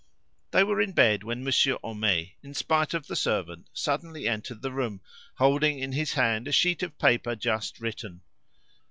[0.49, 4.71] They were in bed when Monsieur Homais, in spite of the servant, suddenly entered the
[4.71, 4.99] room,
[5.35, 8.21] holding in his hand a sheet of paper just written.